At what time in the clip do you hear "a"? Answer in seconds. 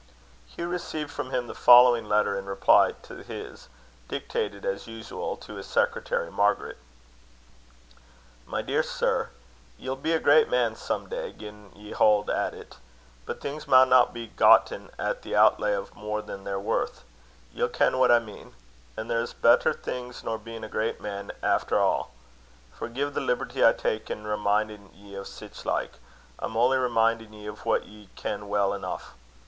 10.13-10.19, 20.63-20.67, 21.77-22.05